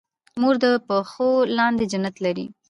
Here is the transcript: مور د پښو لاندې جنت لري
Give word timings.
مور 0.39 0.55
د 0.63 0.65
پښو 0.87 1.29
لاندې 1.57 1.83
جنت 1.91 2.15
لري 2.25 2.45